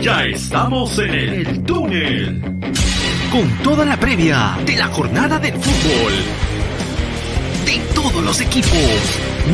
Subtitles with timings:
[0.00, 2.40] Ya estamos en el túnel.
[3.30, 6.12] Con toda la previa de la jornada del fútbol.
[7.66, 8.70] De todos los equipos,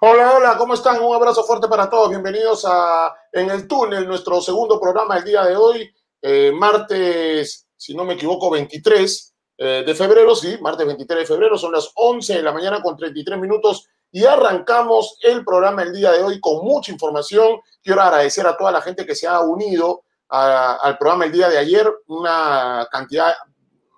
[0.00, 1.02] Hola, hola, ¿cómo están?
[1.02, 2.10] Un abrazo fuerte para todos.
[2.10, 5.90] Bienvenidos a En el Túnel, nuestro segundo programa del día de hoy.
[6.28, 11.56] Eh, martes, si no me equivoco, 23 eh, de febrero, sí, martes 23 de febrero,
[11.56, 16.10] son las 11 de la mañana con 33 minutos y arrancamos el programa el día
[16.10, 17.60] de hoy con mucha información.
[17.80, 21.58] Quiero agradecer a toda la gente que se ha unido al programa el día de
[21.58, 23.32] ayer, una cantidad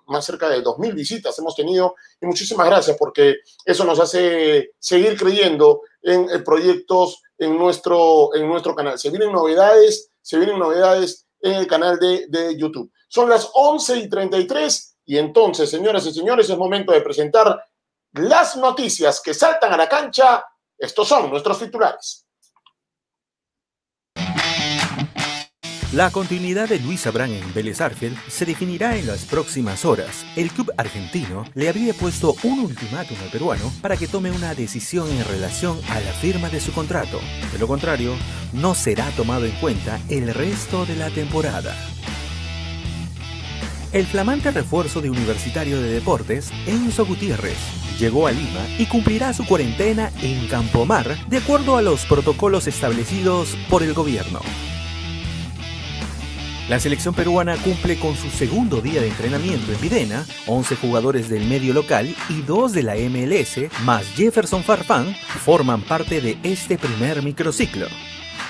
[0.05, 5.17] más cerca de 2.000 visitas hemos tenido y muchísimas gracias porque eso nos hace seguir
[5.17, 8.99] creyendo en, proyectos en nuestro, en nuestro canal.
[8.99, 12.91] Se vienen novedades, se vienen novedades en el canal de, de YouTube.
[13.07, 17.59] Son las 11 y 33 y entonces, señoras y señores, es momento de presentar
[18.13, 20.45] las noticias que saltan a la cancha.
[20.77, 22.28] Estos son nuestros titulares.
[25.91, 30.23] La continuidad de Luis Abrán en Vélez Arfield se definirá en las próximas horas.
[30.35, 35.09] El club argentino le habría puesto un ultimátum al peruano para que tome una decisión
[35.09, 37.19] en relación a la firma de su contrato.
[37.51, 38.13] De lo contrario,
[38.53, 41.75] no será tomado en cuenta el resto de la temporada.
[43.91, 47.57] El flamante refuerzo de Universitario de Deportes, Enzo Gutiérrez,
[47.97, 53.57] llegó a Lima y cumplirá su cuarentena en Campomar de acuerdo a los protocolos establecidos
[53.71, 54.39] por el gobierno.
[56.69, 61.47] La selección peruana cumple con su segundo día de entrenamiento en Videna, 11 jugadores del
[61.47, 67.23] medio local y dos de la MLS, más Jefferson Farfán, forman parte de este primer
[67.23, 67.87] microciclo.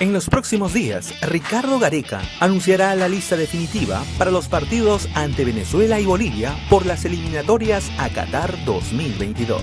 [0.00, 5.98] En los próximos días, Ricardo Gareca anunciará la lista definitiva para los partidos ante Venezuela
[5.98, 9.62] y Bolivia por las eliminatorias a Qatar 2022.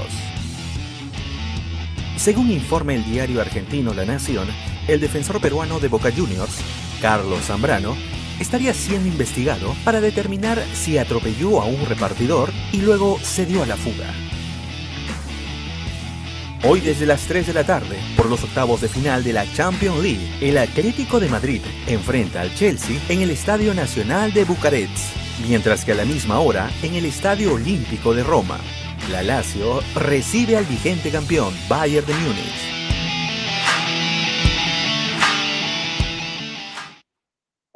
[2.15, 4.47] Según informa el diario argentino La Nación,
[4.87, 6.57] el defensor peruano de Boca Juniors,
[6.99, 7.95] Carlos Zambrano,
[8.39, 13.65] estaría siendo investigado para determinar si atropelló a un repartidor y luego se dio a
[13.65, 14.13] la fuga.
[16.63, 20.01] Hoy desde las 3 de la tarde, por los octavos de final de la Champions
[20.01, 25.15] League, el Atlético de Madrid enfrenta al Chelsea en el Estadio Nacional de Bucarest,
[25.47, 28.59] mientras que a la misma hora en el Estadio Olímpico de Roma,
[29.11, 32.86] la Lazio recibe al vigente campeón Bayern de Múnich.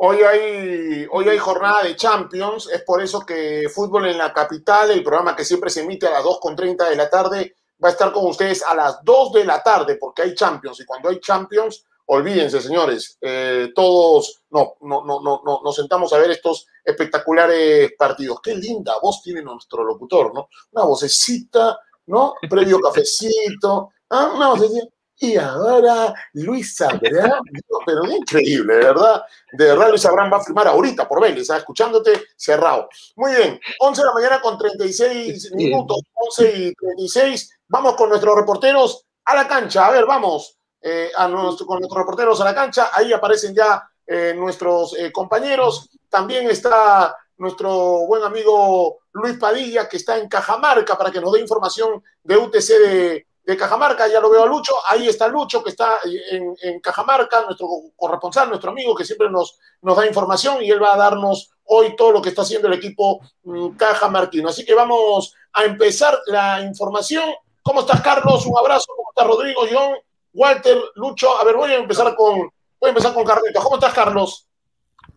[0.04, 4.90] Hoy hay, hoy hay jornada de Champions, es por eso que Fútbol en la Capital,
[4.90, 8.12] el programa que siempre se emite a las 2.30 de la tarde, va a estar
[8.12, 11.86] con ustedes a las 2 de la tarde, porque hay Champions, y cuando hay Champions,
[12.08, 17.92] olvídense, señores, eh, todos no, no, no, no, no, nos sentamos a ver estos espectaculares
[17.96, 18.42] partidos.
[18.42, 20.50] Qué linda voz tiene nuestro locutor, ¿no?
[20.72, 22.34] Una vocecita, ¿no?
[22.50, 24.32] Previo cafecito, ¿ah?
[24.36, 24.88] una vocecita
[25.22, 27.44] y ahora Luis Abraham,
[27.86, 29.24] pero increíble, de verdad.
[29.54, 31.62] De verdad, Luis Abraham va a firmar ahorita por Vélez, ¿sabes?
[31.62, 32.90] escuchándote cerrado.
[33.16, 37.60] Muy bien, 11 de la mañana con 36 minutos, 11 y 36.
[37.68, 39.86] Vamos con nuestros reporteros a la cancha.
[39.86, 42.90] A ver, vamos eh, a nuestro, con nuestros reporteros a la cancha.
[42.92, 45.92] Ahí aparecen ya eh, nuestros eh, compañeros.
[46.10, 51.42] También está nuestro buen amigo Luis Padilla, que está en Cajamarca para que nos dé
[51.42, 55.72] información de UTC de de Cajamarca, ya lo veo a Lucho, ahí está Lucho que
[55.72, 60.82] está en, Cajamarca, nuestro corresponsal, nuestro amigo que siempre nos, nos da información y él
[60.82, 64.50] va a darnos hoy todo lo que está haciendo el equipo mm, cajamarquino.
[64.50, 67.24] Así que vamos a empezar la información.
[67.64, 68.46] ¿Cómo estás, Carlos?
[68.46, 68.88] Un abrazo.
[68.96, 69.96] ¿Cómo estás, Rodrigo, John,
[70.34, 71.38] Walter, Lucho?
[71.40, 72.40] A ver, voy a empezar con,
[72.80, 73.64] voy a empezar con Carlitos.
[73.64, 74.48] ¿Cómo estás, Carlos?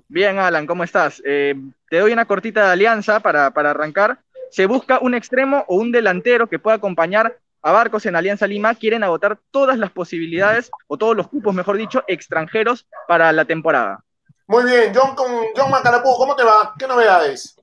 [0.09, 1.21] Bien, Alan, ¿cómo estás?
[1.25, 1.55] Eh,
[1.91, 4.21] te doy una cortita de alianza para, para arrancar.
[4.51, 8.75] Se busca un extremo o un delantero que pueda acompañar a Barcos en Alianza Lima
[8.75, 14.05] quieren agotar todas las posibilidades, o todos los cupos, mejor dicho, extranjeros para la temporada.
[14.47, 16.75] Muy bien, John, con John Macarapú, ¿cómo te va?
[16.79, 17.59] ¿Qué novedades?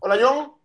[0.00, 0.57] Hola, John.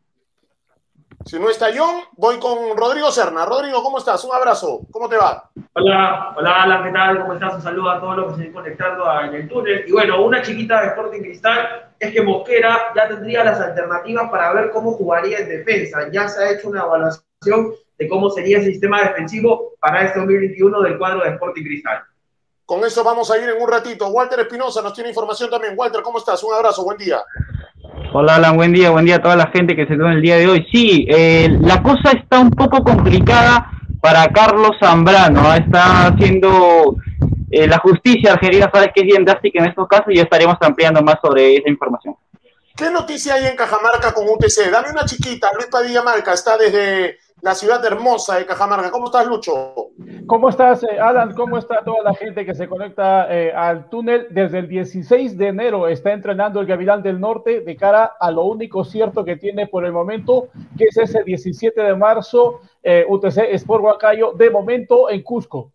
[1.25, 3.45] Si no está John, voy con Rodrigo Serna.
[3.45, 4.23] Rodrigo, ¿cómo estás?
[4.25, 4.81] Un abrazo.
[4.91, 5.49] ¿Cómo te va?
[5.73, 7.21] Hola, hola, hola, ¿qué tal?
[7.21, 7.55] ¿Cómo estás?
[7.55, 9.85] Un saludo a todos los que se están conectando en el túnel.
[9.87, 14.53] Y bueno, una chiquita de Sporting Cristal es que Mosquera ya tendría las alternativas para
[14.53, 16.09] ver cómo jugaría en defensa.
[16.11, 20.81] Ya se ha hecho una evaluación de cómo sería el sistema defensivo para este 2021
[20.81, 22.03] del cuadro de Sporting Cristal.
[22.65, 24.07] Con eso vamos a ir en un ratito.
[24.09, 25.73] Walter Espinosa nos tiene información también.
[25.77, 26.43] Walter, ¿cómo estás?
[26.43, 27.23] Un abrazo, buen día.
[28.15, 30.37] Hola Alan, buen día, buen día a toda la gente que se en el día
[30.37, 30.67] de hoy.
[30.71, 36.95] Sí, eh, la cosa está un poco complicada para Carlos Zambrano, está haciendo
[37.49, 40.57] eh, la justicia argelina, sabes que es bien drástica en estos casos y ya estaremos
[40.61, 42.15] ampliando más sobre esa información.
[42.75, 44.69] ¿Qué noticia hay en Cajamarca con UTC?
[44.71, 48.89] Dame una chiquita, Luis Padilla Marca está desde la ciudad hermosa de Cajamarca.
[48.89, 49.89] ¿Cómo estás, Lucho?
[50.27, 51.33] ¿Cómo estás, eh, Alan?
[51.33, 54.27] ¿Cómo está toda la gente que se conecta eh, al túnel?
[54.29, 58.45] Desde el 16 de enero está entrenando el Gavilán del Norte de cara a lo
[58.45, 60.47] único cierto que tiene por el momento,
[60.77, 65.72] que es ese 17 de marzo, eh, UTC Sport Huacayo, de momento en Cusco.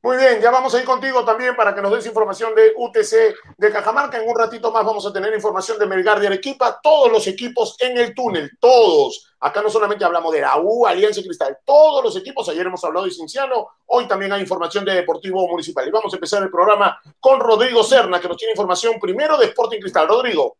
[0.00, 3.34] Muy bien, ya vamos a ir contigo también para que nos des información de UTC
[3.56, 4.22] de Cajamarca.
[4.22, 7.76] En un ratito más vamos a tener información de Melgar de Arequipa, todos los equipos
[7.80, 9.34] en el túnel, todos.
[9.40, 12.48] Acá no solamente hablamos de la U, Alianza Cristal, todos los equipos.
[12.48, 15.88] Ayer hemos hablado de Cinciano, hoy también hay información de Deportivo Municipal.
[15.88, 19.46] Y vamos a empezar el programa con Rodrigo Serna, que nos tiene información primero de
[19.46, 20.06] Sporting Cristal.
[20.06, 20.56] Rodrigo.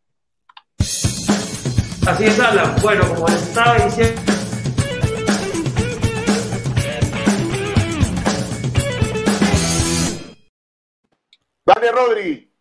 [2.07, 2.75] Así es, Alan.
[2.81, 4.28] Bueno, como les estaba diciendo
[11.69, 12.51] Dale, Rodri.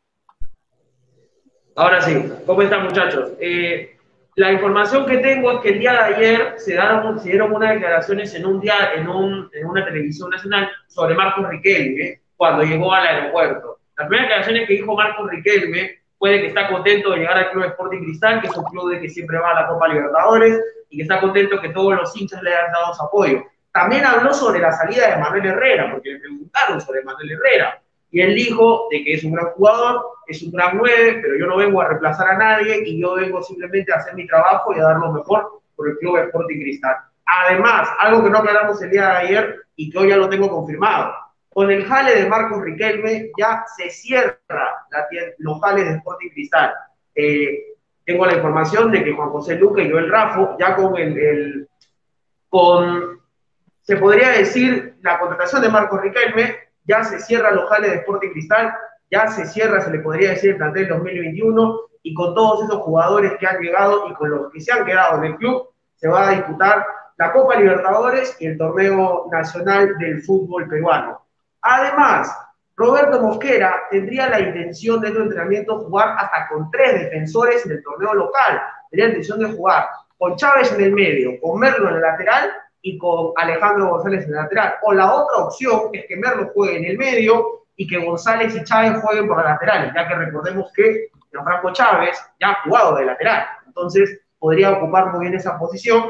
[1.77, 3.31] Ahora sí, ¿cómo están muchachos?
[3.41, 3.97] Eh,
[4.35, 8.35] la información que tengo es que el día de ayer se, dieron, se unas declaraciones
[8.35, 13.07] en, un día, en, un, en una televisión nacional sobre Marcos Riquelme cuando llegó al
[13.07, 13.79] aeropuerto.
[13.97, 17.51] Las primeras declaraciones que dijo Marcos Riquelme fue de que está contento de llegar al
[17.51, 20.61] Club Sporting Cristal, que es un club de que siempre va a la Copa Libertadores
[20.91, 23.43] y que está contento que todos los hinchas le hayan dado su apoyo.
[23.73, 28.21] También habló sobre la salida de Manuel Herrera, porque le preguntaron sobre Manuel Herrera y
[28.21, 31.57] él dijo de que es un gran jugador, es un gran 9, pero yo no
[31.57, 34.85] vengo a reemplazar a nadie y yo vengo simplemente a hacer mi trabajo y a
[34.85, 36.97] dar lo mejor por el Club Sporting Cristal.
[37.25, 40.49] Además, algo que no aclaramos el día de ayer y que hoy ya lo tengo
[40.49, 41.13] confirmado,
[41.51, 45.07] con el jale de Marcos Riquelme ya se cierra la
[45.39, 46.73] los jales de Sporting Cristal.
[47.15, 47.75] Eh,
[48.05, 51.69] tengo la información de que Juan José Luque y Joel Rafo, ya con el, el,
[52.49, 53.21] con,
[53.83, 58.31] se podría decir, la contratación de Marcos Riquelme, ya se cierra los jales de Sporting
[58.31, 58.75] Cristal,
[59.11, 63.35] ya se cierra, se le podría decir, el plantel 2021, y con todos esos jugadores
[63.39, 66.29] que han llegado y con los que se han quedado en el club, se va
[66.29, 66.85] a disputar
[67.19, 71.21] la Copa Libertadores y el Torneo Nacional del Fútbol Peruano.
[71.61, 72.35] Además,
[72.77, 77.83] Roberto Mosquera tendría la intención de este entrenamiento jugar hasta con tres defensores en el
[77.83, 78.63] torneo local.
[78.91, 82.51] Tendría la intención de jugar con Chávez en el medio, con Merlo en el lateral
[82.83, 84.75] y con Alejandro González en el lateral.
[84.83, 88.65] O la otra opción es que Merlo juegue en el medio y que González y
[88.65, 93.05] Chávez jueguen por los laterales, ya que recordemos que Franco Chávez ya ha jugado de
[93.05, 93.47] lateral.
[93.67, 96.05] Entonces podría ocupar muy bien esa posición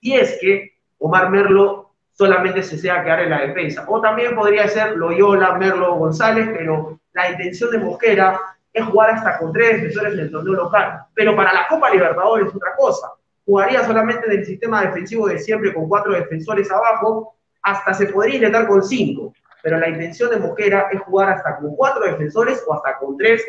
[0.00, 3.84] si es que Omar Merlo solamente se sea quedar en la defensa.
[3.88, 8.40] O también podría ser Loyola, Merlo, González, pero la intención de Mosquera
[8.72, 11.04] es jugar hasta con tres defensores en el torneo local.
[11.14, 13.08] Pero para la Copa Libertadores es otra cosa
[13.44, 18.66] jugaría solamente del sistema defensivo de siempre con cuatro defensores abajo, hasta se podría intentar
[18.66, 19.32] con cinco,
[19.62, 23.44] pero la intención de Mosquera es jugar hasta con cuatro defensores o hasta con tres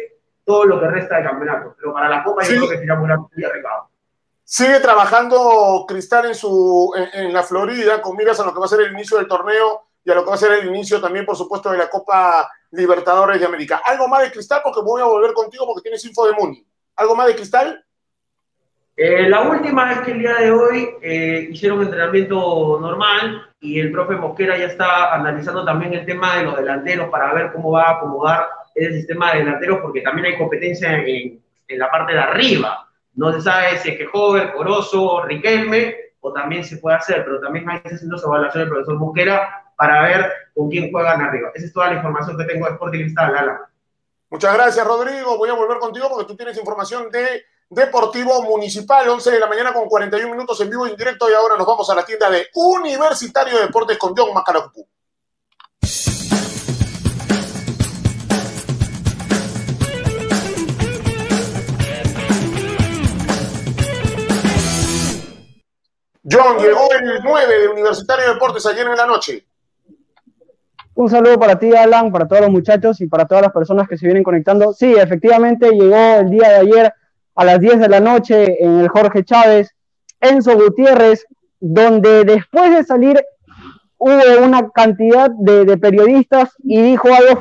[0.46, 1.76] todo lo que resta del campeonato.
[1.78, 3.90] Pero para la Copa yo creo que sería muy arriesgado.
[4.44, 8.70] Sigue trabajando Cristal en, su, en, la Florida con miras a lo que va a
[8.70, 11.26] ser el inicio del torneo y a lo que va a ser el inicio también,
[11.26, 13.82] por supuesto, de la Copa Libertadores de América.
[13.86, 14.62] ¿Algo más de Cristal?
[14.62, 16.68] Porque voy a volver contigo porque tienes info de Muni.
[16.98, 17.86] ¿Algo más de Cristal?
[18.96, 23.92] Eh, la última es que el día de hoy eh, hicieron entrenamiento normal y el
[23.92, 27.84] profe Mosquera ya está analizando también el tema de los delanteros para ver cómo va
[27.88, 32.20] a acomodar el sistema de delanteros porque también hay competencia en, en la parte de
[32.20, 32.88] arriba.
[33.16, 37.40] No se sabe si es que Hover, Corozo, Riquelme o también se puede hacer, pero
[37.40, 41.50] también hay haciendo su evaluación del profesor Mosquera para ver con quién juegan arriba.
[41.56, 43.70] Esa es toda la información que tengo de Sporting Cristal, Lala.
[44.30, 45.38] Muchas gracias, Rodrigo.
[45.38, 49.74] Voy a volver contigo porque tú tienes información de Deportivo Municipal, 11 de la mañana
[49.74, 51.30] con 41 minutos en vivo y directo.
[51.30, 54.88] Y ahora nos vamos a la tienda de Universitario de Deportes con John Macaracu.
[66.32, 69.46] John, llegó el 9 de Universitario de Deportes ayer en la noche.
[70.96, 73.98] Un saludo para ti, Alan, para todos los muchachos y para todas las personas que
[73.98, 74.74] se vienen conectando.
[74.74, 76.94] Sí, efectivamente llegó el día de ayer
[77.36, 79.72] a las 10 de la noche en el Jorge Chávez,
[80.20, 81.26] Enzo Gutiérrez,
[81.60, 83.22] donde después de salir
[83.98, 87.40] hubo una cantidad de, periodistas y dijo algo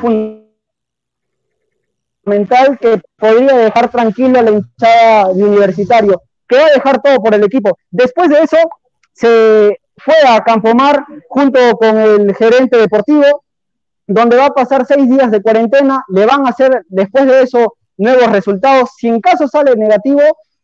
[2.25, 7.21] fundamental que podría dejar tranquilo a la hinchada de universitario, que va a dejar todo
[7.21, 7.77] por el equipo.
[7.91, 8.59] Después de eso,
[9.13, 13.45] se fue a Campomar junto con el gerente deportivo,
[14.07, 17.77] donde va a pasar seis días de cuarentena, le van a hacer después de eso
[17.97, 18.91] nuevos resultados.
[18.97, 20.21] Si en caso sale negativo,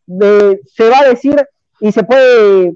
[0.06, 1.36] se va a decir
[1.80, 2.74] y se puede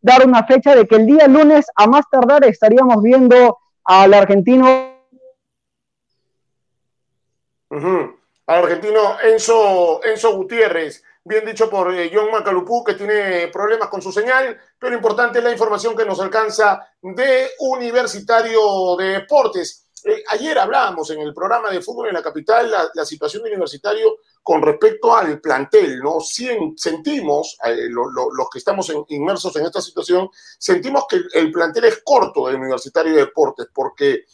[0.00, 4.94] dar una fecha de que el día lunes, a más tardar, estaríamos viendo al argentino.
[7.70, 14.00] Al argentino Enzo, Enzo Gutiérrez bien dicho por eh, John Macalupú, que tiene problemas con
[14.00, 19.85] su señal, pero importante la información que nos alcanza de Universitario de Deportes.
[20.08, 24.18] Eh, ayer hablábamos en el programa de fútbol en la capital la, situación de Universitario
[24.40, 26.20] con respecto al plantel, ¿no?
[26.20, 32.46] sentimos, eh, los que estamos inmersos en esta situación, sentimos que el, plantel es corto
[32.46, 34.26] de Universitario de Deportes, porque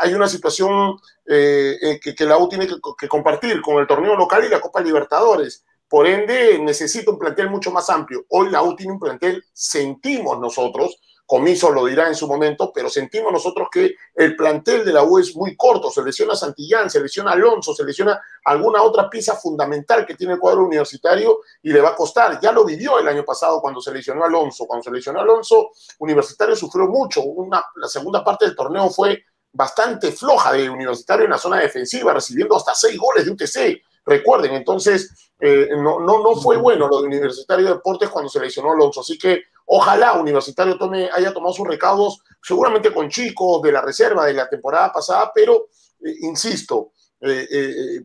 [0.00, 4.42] hay una situación que, que, la U tiene que, que compartir con el torneo local
[4.44, 8.24] y la Copa Libertadores por ende, necesita un plantel mucho más amplio.
[8.30, 12.90] Hoy la U tiene un plantel, sentimos nosotros, Comiso lo dirá en su momento, pero
[12.90, 15.90] sentimos nosotros que el plantel de la U es muy corto.
[15.90, 20.38] Se lesiona Santillán, se lesiona Alonso, se lesiona alguna otra pieza fundamental que tiene el
[20.38, 22.38] cuadro universitario y le va a costar.
[22.40, 24.66] Ya lo vivió el año pasado cuando se lesionó Alonso.
[24.66, 27.22] Cuando se lesionó Alonso, Universitario sufrió mucho.
[27.22, 32.12] Una, la segunda parte del torneo fue bastante floja de Universitario en la zona defensiva,
[32.12, 33.82] recibiendo hasta seis goles de UTC.
[34.04, 38.38] Recuerden, entonces eh, no, no, no fue bueno lo de Universitario de Deportes cuando se
[38.38, 39.00] lesionó Alonso.
[39.00, 44.26] Así que ojalá Universitario tome, haya tomado sus recaudos, seguramente con chicos de la reserva
[44.26, 45.66] de la temporada pasada, pero
[46.04, 48.04] eh, insisto, eh,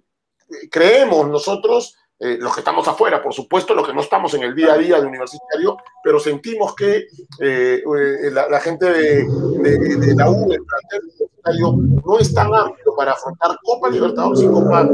[0.72, 4.74] creemos nosotros, los que estamos afuera, por supuesto, los que no estamos en el día
[4.74, 7.06] a día de Universitario, pero sentimos que
[7.39, 13.89] la, gente de, la U, el plantel universitario, no es tan amplio para afrontar Copa
[13.89, 14.89] Libertadores y Copa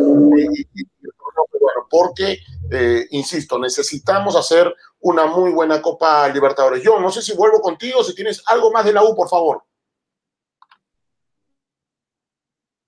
[1.93, 2.39] porque,
[2.71, 6.81] eh, insisto, necesitamos hacer una muy buena Copa Libertadores.
[6.81, 9.62] Yo no sé si vuelvo contigo, si tienes algo más de la U, por favor.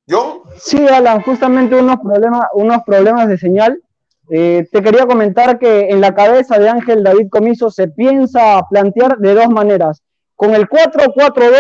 [0.07, 0.41] ¿Yo?
[0.57, 3.79] Sí, Alan, justamente unos problemas, unos problemas de señal.
[4.31, 9.19] Eh, te quería comentar que en la cabeza de Ángel David Comiso se piensa plantear
[9.19, 10.01] de dos maneras.
[10.35, 11.53] Con el 4-4-2,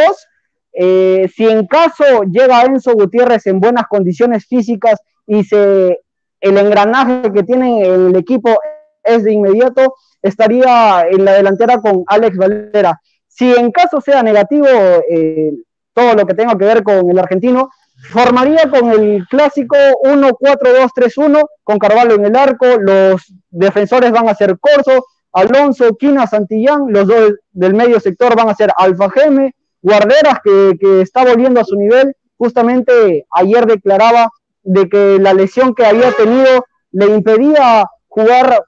[0.73, 5.99] eh, si en caso llega Enzo Gutiérrez en buenas condiciones físicas y se
[6.45, 8.55] el engranaje que tiene el equipo
[9.03, 13.01] es de inmediato, estaría en la delantera con Alex Valera.
[13.27, 14.67] Si en caso sea negativo
[15.09, 15.51] eh,
[15.93, 17.69] todo lo que tenga que ver con el argentino,
[18.11, 24.55] formaría con el clásico 1-4-2-3-1, con Carvalho en el arco, los defensores van a ser
[24.59, 30.39] Corso, Alonso, Quina, Santillán, los dos del medio sector van a ser Alfa Geme, Guarderas,
[30.43, 34.29] que, que está volviendo a su nivel, justamente ayer declaraba
[34.65, 38.63] de que la lesión que había tenido le impedía jugar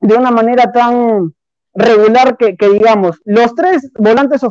[0.00, 1.34] de una manera tan
[1.74, 4.42] regular que, digamos, los tres volantes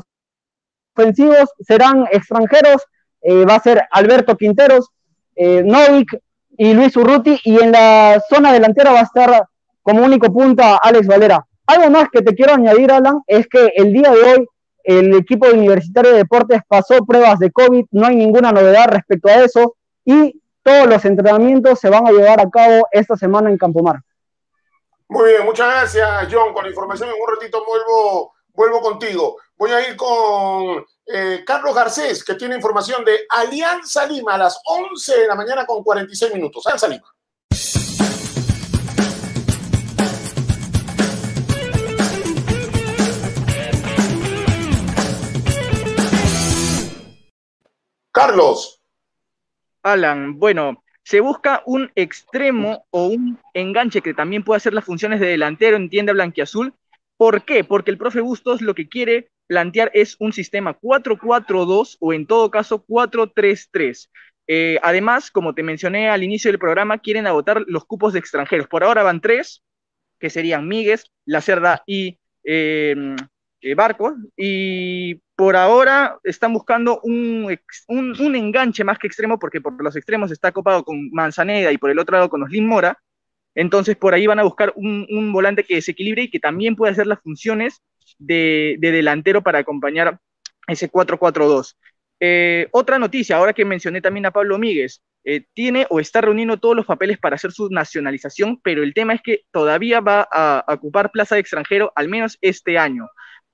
[0.96, 2.84] ofensivos serán extranjeros,
[3.22, 4.90] eh, va a ser Alberto Quinteros,
[5.36, 6.18] eh, Novik
[6.58, 9.46] y Luis Urruti, y en la zona delantera va a estar
[9.82, 11.46] como único punta Alex Valera.
[11.68, 14.48] Algo más que te quiero añadir, Alan, es que el día de hoy
[14.84, 19.44] el equipo universitario de deportes pasó pruebas de COVID, no hay ninguna novedad respecto a
[19.44, 24.01] eso, y todos los entrenamientos se van a llevar a cabo esta semana en Campomar.
[25.08, 26.54] Muy bien, muchas gracias, John.
[26.54, 29.38] Con la información en un ratito vuelvo, vuelvo contigo.
[29.58, 34.62] Voy a ir con eh, Carlos Garcés, que tiene información de Alianza Lima a las
[34.66, 36.66] 11 de la mañana con 46 minutos.
[36.68, 37.12] Alianza Lima.
[48.12, 48.79] Carlos.
[49.84, 55.20] Alan, bueno, se busca un extremo o un enganche que también puede hacer las funciones
[55.20, 56.74] de delantero en tienda blanquiazul.
[57.18, 57.64] ¿Por qué?
[57.64, 62.52] Porque el profe Bustos lo que quiere plantear es un sistema 4-4-2 o en todo
[62.52, 64.10] caso 4-3-3.
[64.48, 68.68] Eh, además, como te mencioné al inicio del programa, quieren agotar los cupos de extranjeros.
[68.68, 69.64] Por ahora van tres,
[70.20, 73.16] que serían Míguez, La Cerda y eh,
[73.62, 74.16] eh, Barco.
[74.36, 80.32] Y por ahora están buscando un, un, enganche más que extremo, porque por los extremos
[80.32, 82.98] está copado con Manzaneda y por el otro lado con Oslin Mora.
[83.56, 87.08] Entonces por ahí van a buscar un, volante que desequilibre y que también puede hacer
[87.08, 87.82] las funciones
[88.18, 90.20] de, delantero para acompañar
[90.68, 91.75] ese 4-4-2.
[92.22, 96.58] Eh, otra noticia, ahora que mencioné también a Pablo Míguez, eh, tiene o está reuniendo
[96.58, 100.63] todos los papeles para hacer su nacionalización, pero el tema es que todavía va a,
[100.68, 103.08] ocupar plaza de extranjero al menos este año.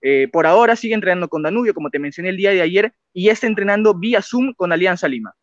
[0.07, 3.29] Eh, por ahora sigue entrenando con Danubio, como te mencioné el día de ayer, y
[3.29, 5.33] está entrenando vía Zoom con Alianza Lima.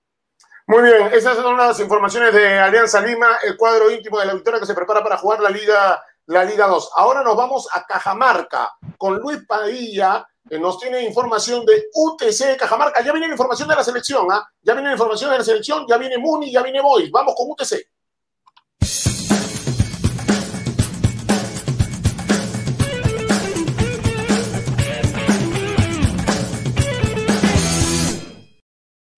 [0.68, 4.60] Muy bien, esas son las informaciones de Alianza Lima, el cuadro íntimo de la victoria
[4.60, 6.90] que se prepara para jugar la Liga, la Liga 2.
[6.94, 13.02] Ahora nos vamos a Cajamarca con Luis Padilla, que nos tiene información de UTC Cajamarca.
[13.02, 14.48] Ya viene la información de la selección, ¿ah?
[14.60, 17.10] Ya viene la información de la selección, ya viene Muni, ya viene Boy.
[17.10, 17.84] Vamos con UTC.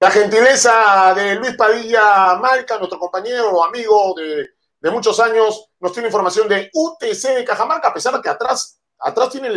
[0.00, 6.46] La gentileza de Luis Padilla Marca, nuestro compañero amigo de, muchos años, nos tiene información
[6.48, 9.50] de UTC de Cajamarca, a pesar de que atrás, atrás tiene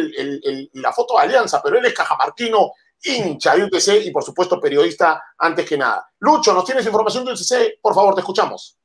[0.73, 2.71] la foto de Alianza, pero él es cajamarquino,
[3.03, 6.09] hincha de UTC y por supuesto periodista antes que nada.
[6.19, 7.81] Lucho, ¿nos tienes información de UTC?
[7.81, 8.77] Por favor, te escuchamos.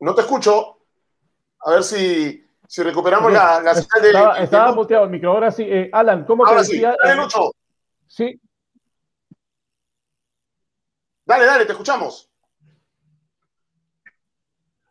[0.00, 0.78] No te escucho.
[1.60, 4.08] A ver si, si recuperamos la, la señal de.
[4.08, 5.32] Estaba, estaba muteado el micro.
[5.32, 6.92] Ahora sí, eh, Alan, ¿cómo Ahora te decía?
[6.92, 6.98] Sí.
[7.02, 7.52] Dale, Lucho.
[8.06, 8.40] Sí.
[11.26, 12.30] Dale, dale, te escuchamos.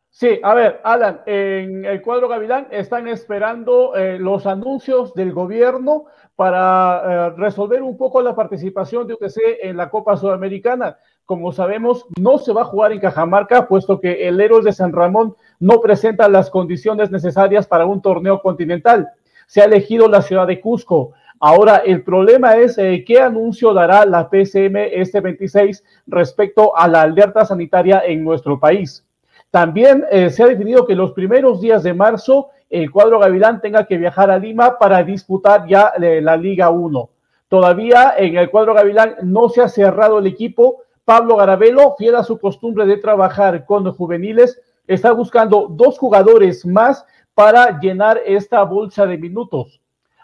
[0.09, 6.05] Sí, a ver, Alan, en el cuadro Gavilán están esperando eh, los anuncios del gobierno
[6.35, 10.97] para eh, resolver un poco la participación de UTC en la Copa Sudamericana.
[11.25, 14.91] Como sabemos, no se va a jugar en Cajamarca, puesto que el Héroes de San
[14.91, 19.09] Ramón no presenta las condiciones necesarias para un torneo continental.
[19.47, 21.13] Se ha elegido la ciudad de Cusco.
[21.39, 27.01] Ahora, el problema es eh, qué anuncio dará la PCM este 26 respecto a la
[27.01, 29.05] alerta sanitaria en nuestro país.
[29.49, 33.85] También eh, se ha definido que los primeros días de marzo el cuadro Gavilán tenga
[33.85, 37.09] que viajar a Lima para disputar ya eh, la Liga 1.
[37.47, 40.81] Todavía en el cuadro Gavilán no se ha cerrado el equipo.
[41.05, 47.05] Pablo Garabelo, fiel a su costumbre de trabajar con juveniles, está buscando dos jugadores más
[47.33, 49.81] para llenar esta bolsa de minutos.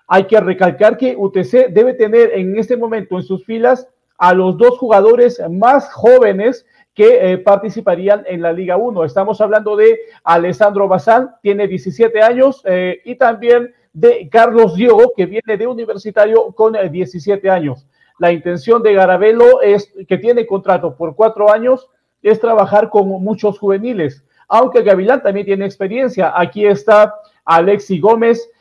[0.07, 3.87] Hay que recalcar que UTC debe tener en este momento en sus filas
[4.17, 9.05] a los dos jugadores más jóvenes que eh, participarían en la Liga 1.
[9.05, 15.25] Estamos hablando de Alessandro Bazán, tiene 17 años, eh, y también de Carlos Diogo, que
[15.25, 17.87] viene de universitario con 17 eh, años.
[18.19, 21.89] La intención de Garabelo es que tiene contrato por cuatro años,
[22.21, 26.33] es trabajar con muchos juveniles, aunque Gavilán también tiene experiencia.
[26.35, 28.51] Aquí está Alexi Gómez,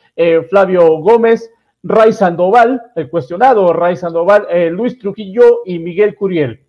[0.49, 1.51] Flavio Gómez,
[1.83, 6.65] Ray Sandoval, el cuestionado Ray Sandoval, Luis Trujillo y Miguel Curiel.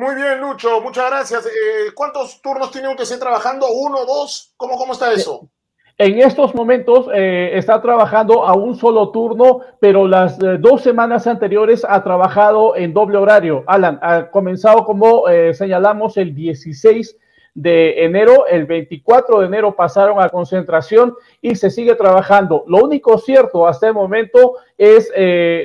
[0.00, 1.44] Muy bien, Lucho, muchas gracias.
[1.44, 3.70] Eh, ¿Cuántos turnos tiene UTC trabajando?
[3.70, 4.54] ¿Uno, dos?
[4.56, 5.50] ¿Cómo, cómo está eso?
[6.00, 11.26] En estos momentos eh, está trabajando a un solo turno, pero las eh, dos semanas
[11.26, 13.64] anteriores ha trabajado en doble horario.
[13.66, 17.18] Alan, ha comenzado como señalamos el 16
[17.52, 22.64] de enero, el 24 de enero pasaron a concentración y se sigue trabajando.
[22.66, 25.12] Lo único cierto hasta el momento es,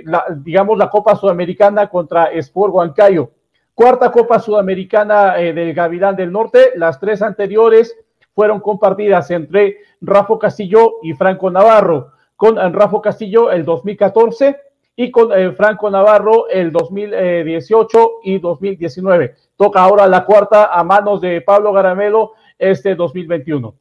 [0.04, 3.32] la, digamos, la Copa Sudamericana contra Sport Huancayo
[3.76, 6.72] Cuarta Copa Sudamericana eh, del Gavilán del Norte.
[6.76, 7.94] Las tres anteriores
[8.34, 12.12] fueron compartidas entre Rafa Castillo y Franco Navarro.
[12.36, 14.60] Con eh, Rafa Castillo el 2014
[14.96, 19.36] y con eh, Franco Navarro el 2018 y 2019.
[19.56, 23.76] Toca ahora la cuarta a manos de Pablo Garamelo este 2021.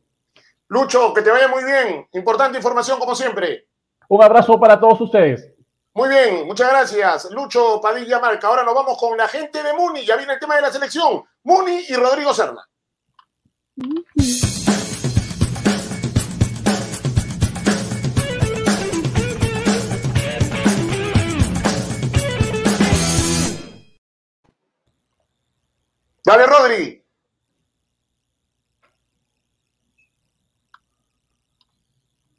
[0.68, 2.06] Lucho, que te vaya muy bien.
[2.12, 3.66] Importante información como siempre.
[4.08, 5.50] Un abrazo para todos ustedes.
[5.94, 7.30] Muy bien, muchas gracias.
[7.30, 8.48] Lucho Padilla Marca.
[8.48, 10.04] Ahora nos vamos con la gente de Muni.
[10.04, 11.22] Ya viene el tema de la selección.
[11.44, 12.68] Muni y Rodrigo Serna.
[26.24, 27.04] Dale, Rodri.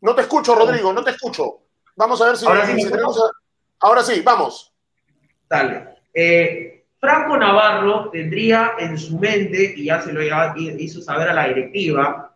[0.02, 1.62] No te escucho, Rodrigo, no te escucho.
[1.95, 3.30] Vamos a ver si, tenemos a...
[3.80, 4.74] Ahora sí, vamos.
[5.48, 5.95] Dale.
[6.13, 11.48] Eh, Franco Navarro tendría en su mente, y ya se lo hizo saber a la
[11.48, 12.36] directiva,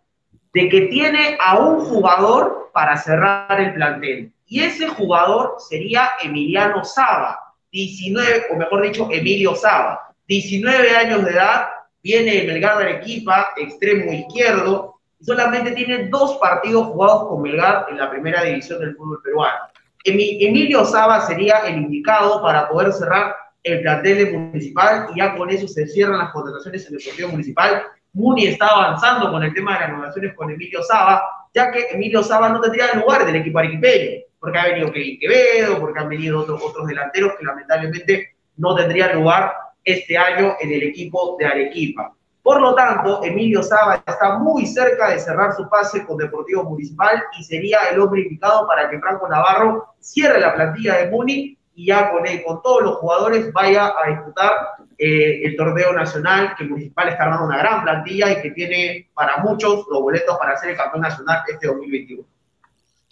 [0.54, 4.32] de que tiene a un jugador para cerrar el plantel.
[4.46, 7.40] Y ese jugador sería Emiliano Saba,
[7.72, 11.70] 19, o mejor dicho, Emilio Saba, 19 años de edad,
[12.04, 17.98] viene Melgar de Arequipa, extremo izquierdo, y solamente tiene dos partidos jugados con Melgar en
[17.98, 19.58] la primera división del fútbol peruano.
[20.06, 25.68] Emilio Saba sería el indicado para poder cerrar el plantel municipal y ya con eso
[25.68, 29.80] se cierran las contrataciones en el partido municipal Muni está avanzando con el tema de
[29.82, 31.22] las negociaciones con Emilio Saba,
[31.54, 35.80] ya que Emilio Saba no tendría lugar en el equipo arequipeño, porque ha venido Quevedo,
[35.80, 39.54] porque han venido otros, otros delanteros que lamentablemente no tendrían lugar
[39.92, 42.14] este año en el equipo de Arequipa.
[42.42, 47.24] Por lo tanto, Emilio Saba está muy cerca de cerrar su pase con Deportivo Municipal
[47.38, 51.86] y sería el hombre indicado para que Franco Navarro cierre la plantilla de Muni y
[51.86, 54.52] ya con él, con todos los jugadores, vaya a disputar
[54.98, 59.38] eh, el torneo nacional, que Municipal está armando una gran plantilla y que tiene para
[59.38, 62.24] muchos los boletos para ser el campeón nacional este 2021.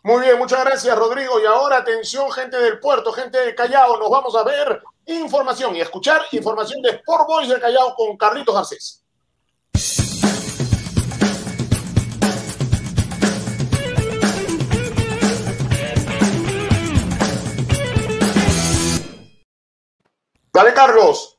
[0.08, 1.38] Muy bien, muchas gracias Rodrigo.
[1.38, 5.82] Y ahora atención gente del puerto, gente de Callao, nos vamos a ver información y
[5.82, 9.04] escuchar información de Sport Boys del Callao con Carlitos Garcés.
[20.54, 21.38] Dale, Carlos.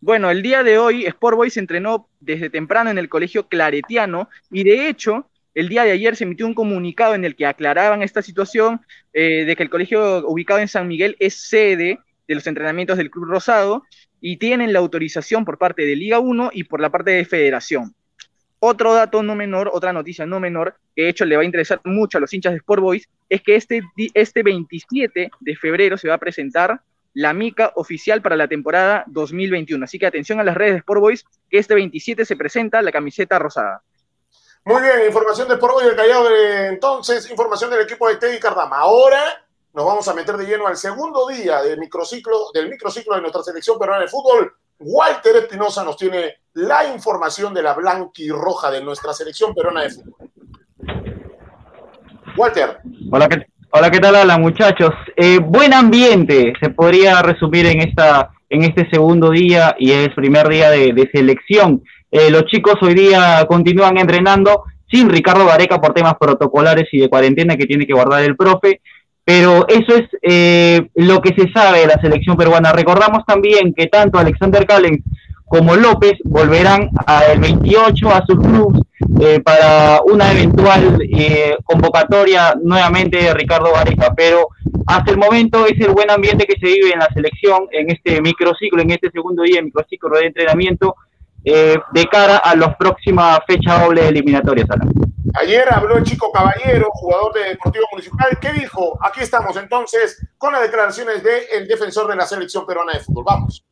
[0.00, 4.62] Bueno, el día de hoy Sport Boys entrenó desde temprano en el colegio claretiano y
[4.62, 8.22] de hecho el día de ayer se emitió un comunicado en el que aclaraban esta
[8.22, 8.80] situación
[9.12, 13.10] eh, de que el colegio ubicado en San Miguel es sede de los entrenamientos del
[13.10, 13.84] Club Rosado
[14.20, 17.94] y tienen la autorización por parte de Liga 1 y por la parte de Federación.
[18.60, 21.80] Otro dato no menor, otra noticia no menor, que de hecho le va a interesar
[21.84, 23.82] mucho a los hinchas de Sport Boys, es que este,
[24.14, 26.80] este 27 de febrero se va a presentar
[27.12, 29.84] la mica oficial para la temporada 2021.
[29.84, 32.92] Así que atención a las redes de Sport Boys, que este 27 se presenta la
[32.92, 33.82] camiseta rosada.
[34.64, 36.28] Muy bien, información de Sport Boys del Callao.
[36.70, 38.78] entonces, información del equipo de Teddy Cardama.
[38.78, 39.44] Ahora
[39.74, 43.42] nos vamos a meter de lleno al segundo día del microciclo, del microciclo de nuestra
[43.42, 44.54] selección peruana de fútbol.
[44.78, 50.30] Walter Espinosa nos tiene la información de la blanquirroja de nuestra selección peruana de fútbol.
[52.36, 52.78] Walter.
[53.10, 54.90] Hola, ¿qué, Hola, ¿qué tal, hola muchachos?
[55.16, 60.46] Eh, buen ambiente, se podría resumir en, esta, en este segundo día y es primer
[60.48, 61.82] día de, selección.
[62.12, 67.08] Eh, los chicos hoy día continúan entrenando sin Ricardo Gareca por temas protocolares y de
[67.08, 68.82] cuarentena que tiene que guardar el profe,
[69.24, 72.72] pero eso es eh, lo que se sabe de la selección peruana.
[72.72, 75.02] Recordamos también que tanto Alexander Callens
[75.46, 78.82] como López volverán al 28 a sus clubes
[79.20, 84.48] eh, para una eventual eh, convocatoria nuevamente de Ricardo Gareca, pero
[84.86, 88.20] hasta el momento es el buen ambiente que se vive en la selección en este
[88.20, 90.94] microciclo, en este segundo día de microciclo de entrenamiento
[91.44, 94.68] eh, de cara a las próximas fechas doble eliminatorias.
[95.34, 98.98] Ayer habló el chico Caballero, jugador de Deportivo Municipal, ¿qué dijo?
[99.02, 103.24] Aquí estamos entonces con las declaraciones del defensor de la selección peruana de fútbol.
[103.24, 103.64] Vamos.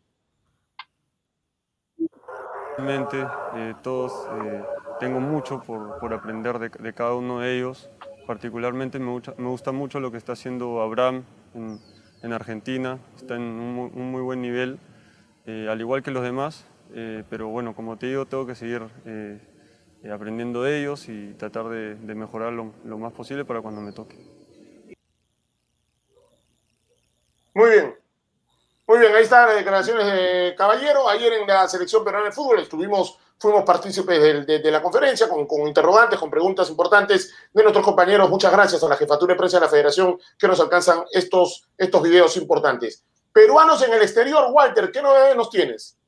[2.78, 4.64] Realmente eh, todos eh,
[5.00, 7.90] tengo mucho por, por aprender de, de, cada uno de ellos.
[8.26, 11.78] Particularmente me gusta, me gusta mucho lo que está haciendo Abraham en,
[12.22, 12.98] en Argentina.
[13.16, 14.78] Está en un, un muy buen nivel,
[15.46, 16.64] eh, al igual que los demás.
[16.94, 19.38] Eh, pero bueno, como te digo, tengo que seguir eh,
[20.12, 24.16] aprendiendo de ellos y tratar de, de mejorar lo, más posible para cuando me toque.
[27.54, 27.94] Muy bien,
[28.86, 31.08] muy bien, ahí están las declaraciones de Caballero.
[31.08, 35.46] Ayer en la selección peruana de fútbol estuvimos, fuimos partícipes de, de, la conferencia con,
[35.46, 38.30] con, interrogantes, con preguntas importantes de nuestros compañeros.
[38.30, 42.02] Muchas gracias a la jefatura de prensa de la federación que nos alcanzan estos, estos
[42.02, 43.04] videos importantes.
[43.32, 45.99] Peruanos en el exterior, Walter, ¿qué novedades nos tienes?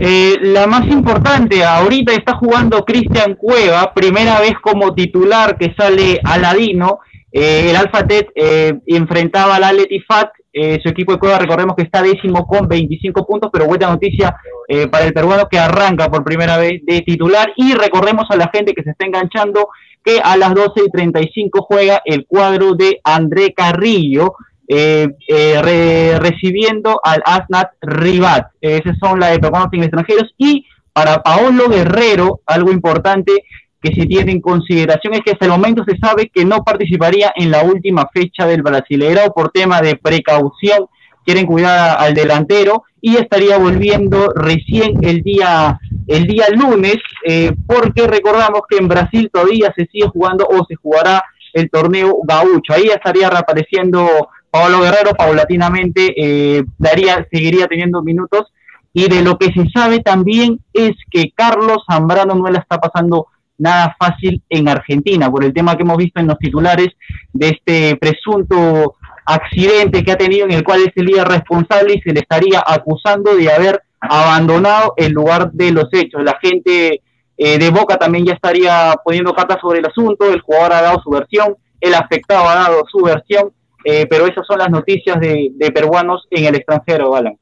[0.00, 6.20] Eh, la más importante, ahorita está jugando Cristian Cueva, primera vez como titular que sale
[6.22, 7.00] Aladino.
[7.32, 10.30] Eh, el Alfatet eh, enfrentaba al Aletifat
[10.60, 14.34] eh, su equipo de Cueva, recordemos que está décimo con 25 puntos, pero buena noticia
[14.66, 17.52] eh, para el peruano que arranca por primera vez de titular.
[17.56, 19.68] Y recordemos a la gente que se está enganchando
[20.04, 24.34] que a las 12 y 35 juega el cuadro de André Carrillo.
[24.70, 28.48] Eh, eh, re, recibiendo al Asnat Ribat.
[28.60, 30.34] Esas son las de peruanos en extranjeros.
[30.36, 33.44] Y para Paolo Guerrero, algo importante,
[33.80, 37.32] que se tiene en consideración es que hasta el momento se sabe que no participaría
[37.36, 40.86] en la última fecha del Brasileirao por tema de precaución.
[41.24, 48.06] Quieren cuidar al delantero y estaría volviendo recién el día el día lunes, eh, porque
[48.06, 52.72] recordamos que en Brasil todavía se sigue jugando o se jugará el torneo gaucho.
[52.72, 58.52] Ahí estaría reapareciendo Pablo Guerrero paulatinamente, eh, daría, seguiría teniendo minutos.
[58.92, 63.26] Y de lo que se sabe también es que Carlos Zambrano no la está pasando
[63.58, 66.88] nada fácil en Argentina, por el tema que hemos visto en los titulares
[67.32, 68.94] de este presunto
[69.26, 72.62] accidente que ha tenido en el cual es el día responsable y se le estaría
[72.66, 76.22] acusando de haber abandonado el lugar de los hechos.
[76.24, 77.02] La gente
[77.36, 81.02] eh, de Boca también ya estaría poniendo cartas sobre el asunto, el jugador ha dado
[81.02, 83.50] su versión, el afectado ha dado su versión,
[83.84, 87.38] eh, pero esas son las noticias de, de peruanos en el extranjero, Alan.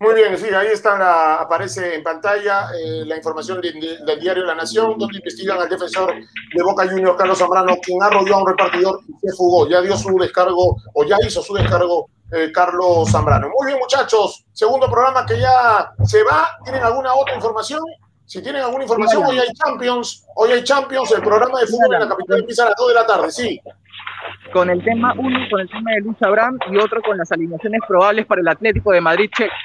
[0.00, 4.20] Muy bien, sí, ahí está, la, aparece en pantalla eh, la información de, de, del
[4.20, 8.42] diario La Nación, donde investigan al defensor de Boca Juniors, Carlos Zambrano, quien arrolló a
[8.42, 9.68] un repartidor y se fugó.
[9.68, 13.48] Ya dio su descargo, o ya hizo su descargo, eh, Carlos Zambrano.
[13.48, 16.48] Muy bien, muchachos, segundo programa que ya se va.
[16.62, 17.80] ¿Tienen alguna otra información?
[18.24, 22.00] Si tienen alguna información, hoy hay Champions, hoy hay Champions, el programa de fútbol en
[22.00, 23.60] la capital empieza a las 2 de la tarde, sí.
[24.52, 27.80] Con el tema, uno con el tema de Luis Abraham y otro con las alineaciones
[27.86, 29.56] probables para el Atlético de Madrid-Chelsea.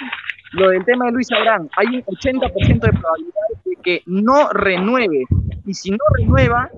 [0.54, 5.24] Lo del tema de Luis Abraham, hay un 80% de probabilidad de que no renueve.
[5.66, 6.70] Y si no renueva,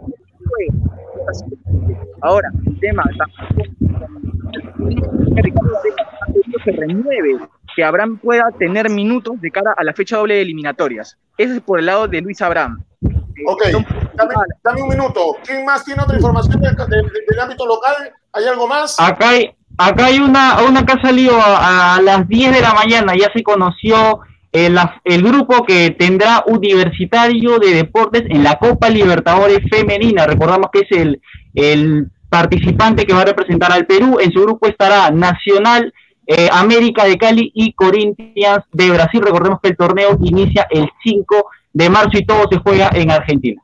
[0.47, 0.73] juega.
[2.21, 3.03] Ahora, el tema
[6.63, 7.37] que renueve,
[7.75, 11.17] que Abraham pueda tener minutos de cara a la fecha doble de eliminatorias.
[11.37, 12.83] Ese es por el lado de Luis Abraham.
[13.47, 13.63] Ok,
[14.13, 15.37] dame, dame un minuto.
[15.45, 18.13] ¿Quién más tiene otra información del, del, del ámbito local?
[18.33, 18.99] ¿Hay algo más?
[18.99, 22.73] Acá hay, acá hay una, una que ha salido a, a las 10 de la
[22.73, 24.21] mañana, ya se conoció
[24.55, 30.25] el, el, grupo que tendrá Universitario de Deportes en la Copa Libertadores Femenina.
[30.25, 31.21] Recordamos que es el,
[31.55, 34.17] el participante que va a representar al Perú.
[34.21, 35.93] En su grupo estará Nacional,
[36.25, 39.21] eh, América de Cali y Corinthians de Brasil.
[39.21, 41.45] Recordemos que el torneo inicia el 5 de
[41.89, 43.61] marzo y todo se juega en Argentina.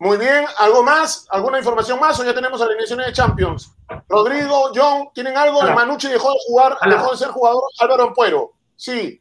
[0.00, 1.26] Muy bien, ¿algo más?
[1.30, 3.74] ¿Alguna información más o ya tenemos alineaciones de Champions?
[4.08, 5.58] Rodrigo, John, ¿tienen algo?
[5.58, 5.74] Hola.
[5.74, 6.94] Manucci dejó de jugar, Hola.
[6.94, 8.52] dejó de ser jugador Álvaro Ampuero.
[8.76, 9.20] Sí.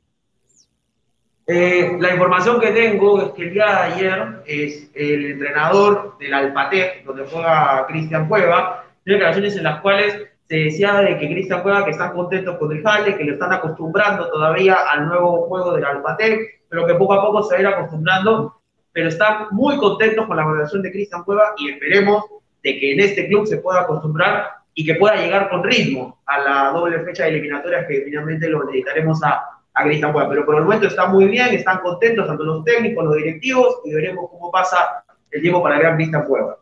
[1.48, 6.34] Eh, la información que tengo es que el día de ayer es el entrenador del
[6.34, 11.62] Alpatec, donde juega Cristian Cueva, tiene declaraciones en las cuales se decía de que Cristian
[11.62, 15.74] Cueva que están contentos con el jale, que lo están acostumbrando todavía al nuevo juego
[15.74, 18.62] del Alpatec, pero que poco a poco se va a ir acostumbrando,
[18.94, 22.24] pero están muy contentos con la relación de Cristian Cueva y esperemos
[22.64, 26.40] de que en este club se pueda acostumbrar y que pueda llegar con ritmo a
[26.40, 30.30] la doble fecha de eliminatorias que finalmente lo necesitaremos a, a Cristian Cueva.
[30.30, 33.94] Pero por el momento está muy bien, están contentos tanto los técnicos, los directivos y
[33.94, 36.58] veremos cómo pasa el tiempo para el gran Cristian Cueva.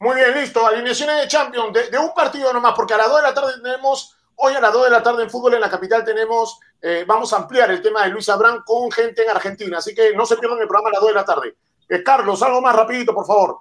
[0.00, 0.66] Muy bien, listo.
[0.66, 4.16] Alineaciones de Champions, de, un partido nomás, porque a las 2 de la tarde tenemos,
[4.36, 7.32] hoy a las 2 de la tarde en fútbol en la capital tenemos, eh, vamos
[7.32, 10.36] a ampliar el tema de Luis Abrán con gente en Argentina, así que no se
[10.36, 11.56] pierdan el programa a las 2 de la tarde.
[11.88, 13.58] Eh, Carlos, algo más rapidito, por favor.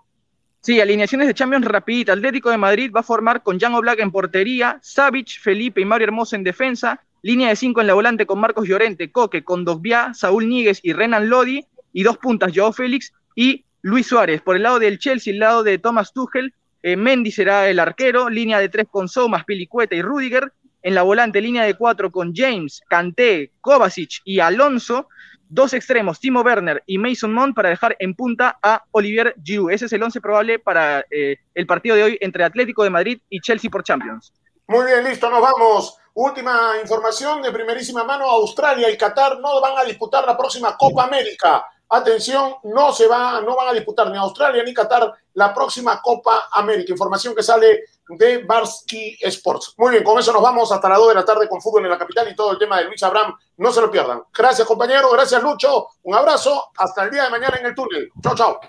[0.62, 2.13] Sí, alineaciones de Champions rapidita.
[2.13, 6.06] Atlético de Madrid va a formar con Jan Oblak en portería, Savic, Felipe y Mario
[6.06, 10.13] Hermoso en defensa, línea de 5 en la volante con Marcos Llorente, Coque, con Dogbia,
[10.13, 14.41] Saúl Níguez y Renan Lodi, y dos puntas, Joao Félix y Luis Suárez.
[14.41, 18.29] Por el lado del Chelsea, el lado de Thomas Tuchel, eh, Mendy será el arquero,
[18.29, 20.51] línea de 3 con Somas, Pilicueta y Rudiger,
[20.83, 25.09] en la volante línea de 4 con James, Kanté, Kovacic y Alonso,
[25.49, 29.71] dos extremos, Timo Werner y Mason Mount para dejar en punta a Olivier Giroud.
[29.71, 33.19] Ese es el once probable para eh, el partido de hoy entre Atlético de Madrid
[33.29, 34.33] y Chelsea por Champions.
[34.67, 35.97] Muy bien, listo, nos vamos.
[36.13, 41.05] Última información de primerísima mano, Australia y Qatar no van a disputar la próxima Copa
[41.05, 41.63] América.
[41.89, 46.50] Atención, no se va, no van a disputar ni Australia ni Qatar la próxima Copa
[46.52, 46.91] América.
[46.91, 49.73] Información que sale de Barsky Sports.
[49.78, 51.91] Muy bien, con eso nos vamos hasta las 2 de la tarde con fútbol en
[51.91, 53.36] la capital y todo el tema de Luis Abraham.
[53.58, 54.23] No se lo pierdan.
[54.34, 55.10] Gracias, compañero.
[55.12, 55.88] Gracias, Lucho.
[56.04, 56.71] Un abrazo.
[56.78, 58.10] Hasta el día de mañana en el túnel.
[58.21, 58.60] Chao, chao.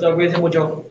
[0.00, 0.84] Chao, cuídense mucho.